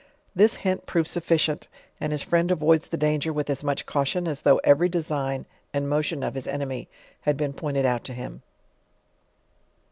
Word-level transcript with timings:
This 0.35 0.55
hint 0.55 0.87
proves 0.87 1.11
sufficient; 1.11 1.67
and 1.99 2.11
his 2.11 2.23
friend 2.23 2.49
avoids 2.49 2.87
the 2.87 2.97
danger 2.97 3.31
with 3.31 3.51
as 3.51 3.63
much 3.63 3.85
caution, 3.85 4.27
as 4.27 4.41
though 4.41 4.59
every 4.63 4.89
design 4.89 5.45
and 5.75 5.87
motion 5.87 6.23
of 6.23 6.33
his 6.33 6.47
enemy 6.47 6.87
had 7.21 7.37
been 7.37 7.53
pointed 7.53 7.85
out 7.85 8.03
to 8.05 8.13
him. 8.15 8.41